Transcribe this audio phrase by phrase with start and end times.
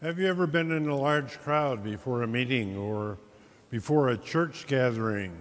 [0.00, 3.18] Have you ever been in a large crowd before a meeting or
[3.68, 5.36] before a church gathering?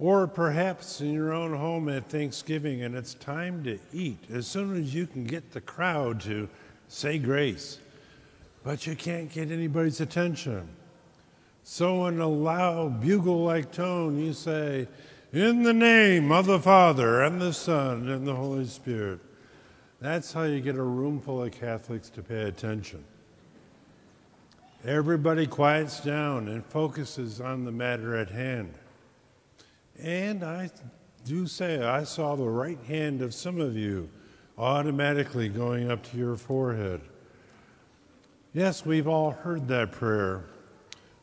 [0.00, 4.18] Or perhaps in your own home at Thanksgiving and it's time to eat.
[4.28, 6.48] As soon as you can get the crowd to
[6.88, 7.78] say grace,
[8.64, 10.68] but you can't get anybody's attention.
[11.62, 14.88] So, in a loud, bugle like tone, you say,
[15.32, 19.20] In the name of the Father and the Son and the Holy Spirit.
[20.00, 23.04] That's how you get a room full of Catholics to pay attention.
[24.84, 28.74] Everybody quiets down and focuses on the matter at hand.
[29.98, 30.70] And I
[31.24, 34.08] do say, I saw the right hand of some of you
[34.58, 37.00] automatically going up to your forehead.
[38.52, 40.44] Yes, we've all heard that prayer,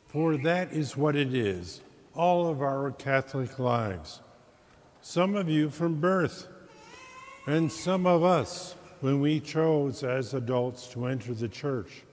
[0.08, 1.82] for that is what it is
[2.16, 4.20] all of our Catholic lives.
[5.02, 6.48] Some of you from birth,
[7.48, 12.04] and some of us when we chose as adults to enter the church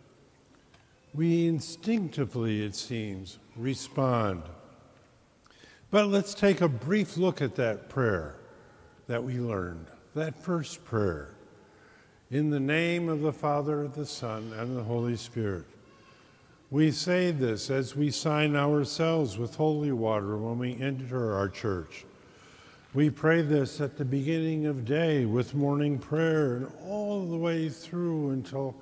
[1.14, 4.42] we instinctively, it seems, respond.
[5.90, 8.36] But let's take a brief look at that prayer
[9.08, 11.34] that we learned, that first prayer.
[12.30, 15.64] In the name of the Father, the Son, and the Holy Spirit.
[16.70, 22.04] We say this as we sign ourselves with holy water when we enter our church.
[22.94, 27.68] We pray this at the beginning of day with morning prayer and all the way
[27.68, 28.76] through until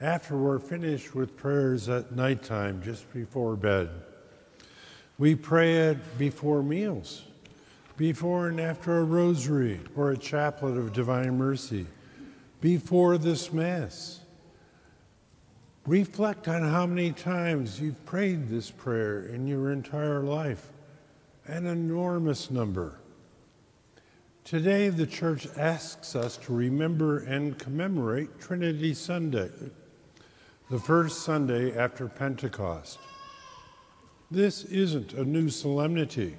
[0.00, 3.88] after we're finished with prayers at nighttime, just before bed.
[5.18, 7.22] We pray it before meals,
[7.96, 11.86] before and after a rosary or a chaplet of divine mercy,
[12.60, 14.20] before this Mass.
[15.86, 20.70] Reflect on how many times you've prayed this prayer in your entire life
[21.46, 22.98] an enormous number.
[24.44, 29.50] Today, the Church asks us to remember and commemorate Trinity Sunday,
[30.74, 32.98] the first Sunday after Pentecost.
[34.28, 36.34] This isn't a new solemnity.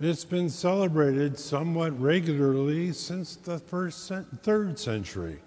[0.00, 4.10] It's been celebrated somewhat regularly since the first
[4.42, 5.38] third century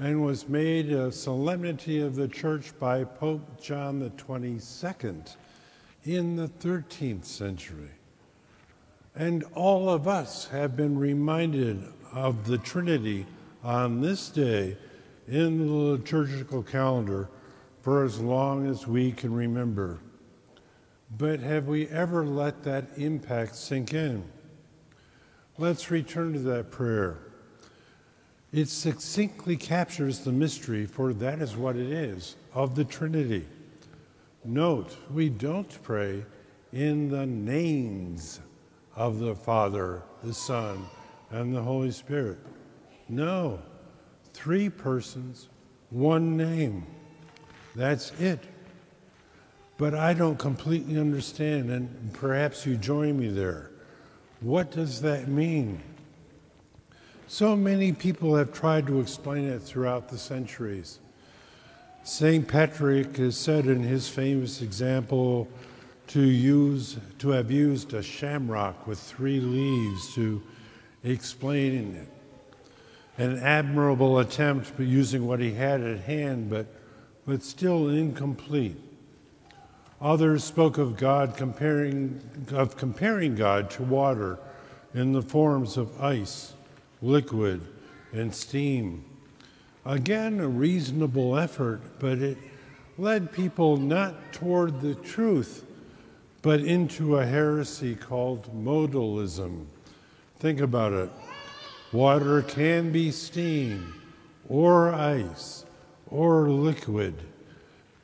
[0.00, 5.36] and was made a solemnity of the church by Pope John the 22nd
[6.02, 7.92] in the 13th century.
[9.14, 13.26] And all of us have been reminded of the Trinity
[13.62, 14.76] on this day
[15.28, 17.28] in the liturgical calendar
[17.82, 20.00] for as long as we can remember.
[21.16, 24.24] But have we ever let that impact sink in?
[25.56, 27.18] Let's return to that prayer.
[28.52, 33.46] It succinctly captures the mystery, for that is what it is, of the Trinity.
[34.44, 36.24] Note, we don't pray
[36.72, 38.40] in the names
[38.96, 40.86] of the Father, the Son,
[41.30, 42.38] and the Holy Spirit.
[43.08, 43.60] No,
[44.32, 45.48] Three persons,
[45.90, 46.86] one name.
[47.74, 48.40] That's it.
[49.76, 53.70] But I don't completely understand, and perhaps you join me there.
[54.40, 55.80] What does that mean?
[57.28, 60.98] So many people have tried to explain it throughout the centuries.
[62.02, 62.48] St.
[62.48, 65.46] Patrick has said in his famous example
[66.08, 70.42] to use to have used a shamrock with three leaves to
[71.04, 72.17] explain it
[73.18, 76.66] an admirable attempt but using what he had at hand, but,
[77.26, 78.76] but still incomplete.
[80.00, 82.20] Others spoke of God comparing,
[82.52, 84.38] of comparing God to water
[84.94, 86.54] in the forms of ice,
[87.02, 87.60] liquid,
[88.12, 89.04] and steam.
[89.84, 92.38] Again, a reasonable effort, but it
[92.96, 95.64] led people not toward the truth,
[96.42, 99.66] but into a heresy called modalism.
[100.38, 101.10] Think about it.
[101.92, 103.94] Water can be steam
[104.46, 105.64] or ice
[106.10, 107.14] or liquid,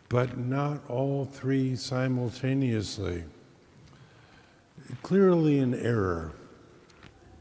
[0.08, 3.24] but not all three simultaneously.
[5.02, 6.32] Clearly an error.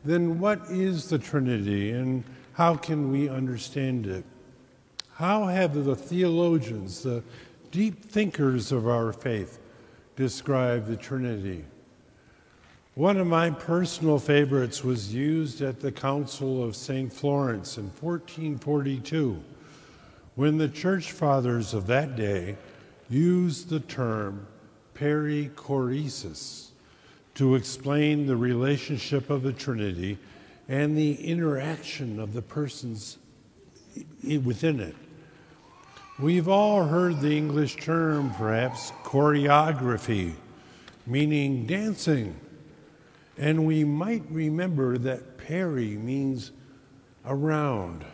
[0.04, 4.26] Then what is the Trinity and how can we understand it?
[5.16, 7.24] How have the theologians, the
[7.72, 9.60] deep thinkers of our faith,
[10.18, 11.64] described the Trinity?
[12.96, 17.12] One of my personal favorites was used at the Council of St.
[17.12, 19.44] Florence in 1442
[20.36, 22.56] when the church fathers of that day
[23.10, 24.46] used the term
[24.94, 26.68] perichoresis
[27.34, 30.20] to explain the relationship of the Trinity
[30.70, 33.18] and the interaction of the persons
[34.44, 34.96] within it.
[36.20, 40.34] We've all heard the English term, perhaps, choreography,
[41.08, 42.40] meaning dancing
[43.38, 46.52] and we might remember that peri means
[47.26, 48.06] around.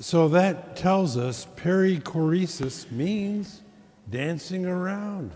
[0.00, 3.62] So that tells us perichoresis means
[4.10, 5.32] dancing around.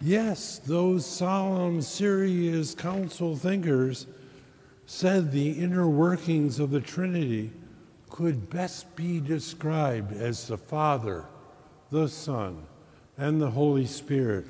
[0.00, 4.06] Yes, those solemn, serious council thinkers
[4.86, 7.52] said the inner workings of the Trinity
[8.08, 11.26] could best be described as the Father,
[11.90, 12.66] the Son,
[13.18, 14.46] and the Holy Spirit,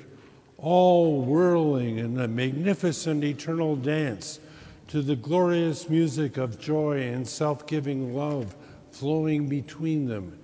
[0.61, 4.39] all whirling in a magnificent eternal dance
[4.87, 8.55] to the glorious music of joy and self giving love
[8.91, 10.37] flowing between them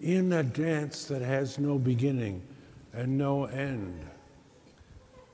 [0.00, 2.42] in a dance that has no beginning
[2.92, 3.98] and no end.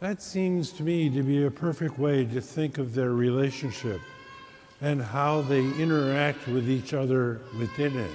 [0.00, 4.00] That seems to me to be a perfect way to think of their relationship
[4.80, 8.12] and how they interact with each other within it.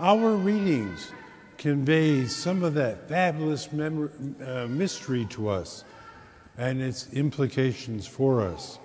[0.00, 1.12] Our readings
[1.66, 5.82] convey some of that fabulous uh, mystery to us
[6.56, 8.78] and its implications for us.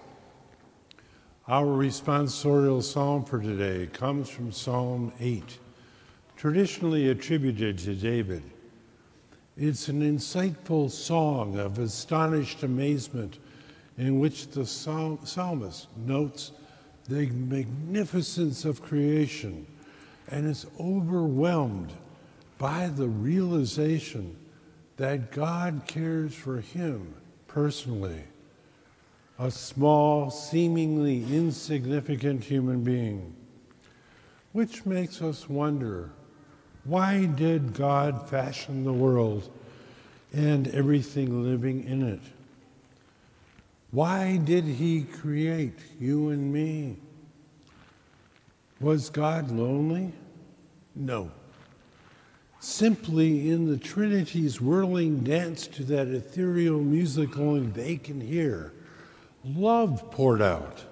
[1.47, 5.59] Our responsorial psalm for today comes from Psalm 8,
[6.35, 8.41] traditionally attributed to David.
[9.55, 13.37] It's an insightful song of astonished amazement
[13.99, 16.51] in which the psalmist notes
[17.07, 19.67] the magnificence of creation
[20.29, 21.93] and is overwhelmed
[22.61, 24.37] by the realization
[24.97, 27.15] that God cares for him
[27.47, 28.21] personally,
[29.39, 33.35] a small, seemingly insignificant human being,
[34.51, 36.11] which makes us wonder
[36.83, 39.49] why did God fashion the world
[40.31, 42.21] and everything living in it?
[43.89, 46.97] Why did He create you and me?
[48.79, 50.13] Was God lonely?
[50.95, 51.31] No.
[52.63, 58.71] Simply in the Trinity's whirling dance to that ethereal music only they can hear,
[59.43, 60.83] love poured out.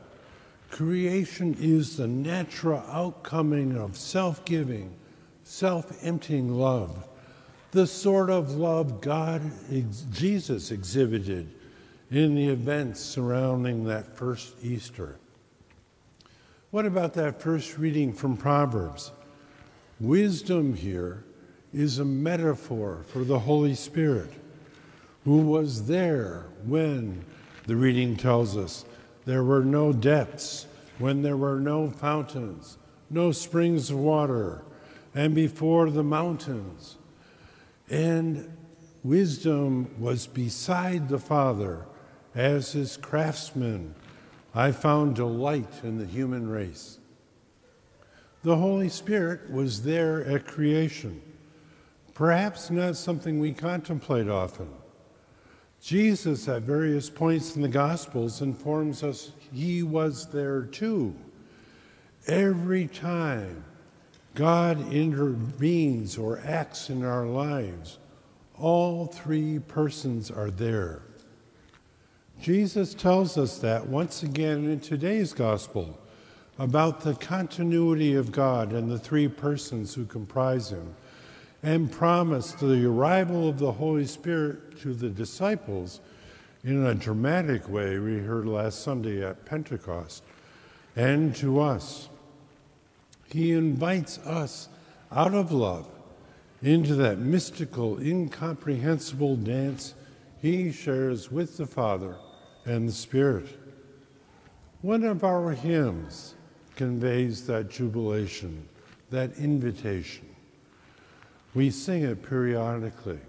[0.71, 4.95] Creation is the natural outcoming of self giving,
[5.43, 7.07] self emptying love,
[7.69, 9.43] the sort of love God,
[10.11, 11.53] Jesus exhibited
[12.09, 15.19] in the events surrounding that first Easter.
[16.71, 19.11] What about that first reading from Proverbs?
[19.99, 21.25] Wisdom here
[21.73, 24.31] is a metaphor for the Holy Spirit,
[25.23, 27.23] who was there when,
[27.67, 28.85] the reading tells us,
[29.25, 30.65] there were no depths,
[30.97, 32.77] when there were no fountains,
[33.09, 34.63] no springs of water,
[35.13, 36.97] and before the mountains.
[37.89, 38.55] And
[39.03, 41.85] wisdom was beside the Father
[42.35, 43.95] as his craftsman.
[44.53, 46.97] I found delight in the human race.
[48.43, 51.21] The Holy Spirit was there at creation,
[52.19, 54.67] perhaps not something we contemplate often.
[55.81, 61.15] Jesus, at various points in the Gospels, informs us he was there too.
[62.27, 63.63] Every time
[64.35, 67.99] God intervenes or acts in our lives,
[68.59, 71.03] all three persons are there.
[72.41, 75.97] Jesus tells us that once again in today's gospel
[76.57, 80.93] about the continuity of God and the three persons who comprise him,
[81.61, 85.99] and promised the arrival of the Holy Spirit to the disciples
[86.63, 90.23] in a dramatic way we heard last Sunday at Pentecost,
[90.95, 92.09] and to us.
[93.31, 94.69] He invites us
[95.11, 95.87] out of love
[96.61, 99.93] into that mystical, incomprehensible dance
[100.41, 102.15] he shares with the Father
[102.65, 103.47] and the Spirit.
[104.81, 106.35] One of our hymns
[106.75, 108.67] conveys that jubilation,
[109.09, 110.28] that invitation.
[111.53, 113.19] We sing it periodically.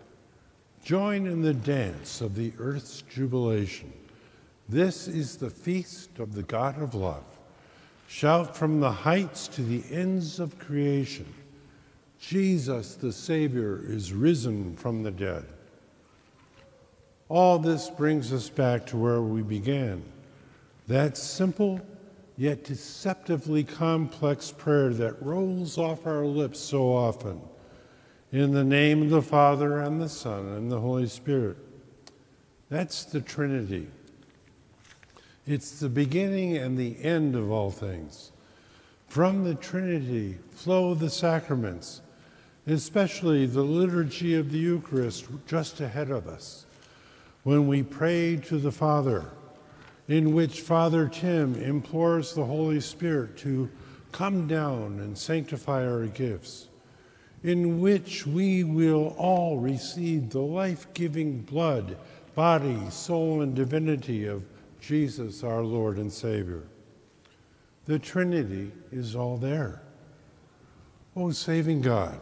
[0.85, 3.93] Join in the dance of the earth's jubilation.
[4.69, 7.25] This is the feast of the God of love.
[8.09, 11.27] Shout from the heights to the ends of creation
[12.21, 15.45] Jesus, the Savior, is risen from the dead.
[17.31, 20.03] All this brings us back to where we began.
[20.87, 21.81] That simple
[22.37, 27.41] yet deceptively complex prayer that rolls off our lips so often.
[28.33, 31.57] In the name of the Father and the Son and the Holy Spirit.
[32.69, 33.89] That's the Trinity.
[35.49, 38.31] It's the beginning and the end of all things.
[39.09, 42.03] From the Trinity flow the sacraments,
[42.69, 46.67] especially the liturgy of the Eucharist just ahead of us.
[47.43, 49.25] When we pray to the Father,
[50.07, 53.69] in which Father Tim implores the Holy Spirit to
[54.13, 56.69] come down and sanctify our gifts,
[57.43, 61.97] in which we will all receive the life giving blood,
[62.35, 64.45] body, soul, and divinity of
[64.81, 66.65] Jesus, our Lord and Savior.
[67.87, 69.83] The Trinity is all there.
[71.17, 72.21] O saving God,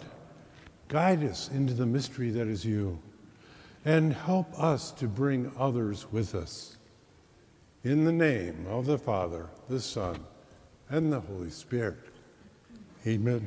[0.88, 2.98] guide us into the mystery that is you,
[3.84, 6.76] and help us to bring others with us.
[7.84, 10.18] In the name of the Father, the Son,
[10.88, 11.98] and the Holy Spirit.
[13.06, 13.46] Amen.